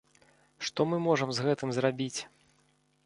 Што 0.69 0.81
мы 0.93 0.97
можам 1.07 1.29
з 1.41 1.45
гэтым 1.49 1.69
зрабіць? 1.79 2.19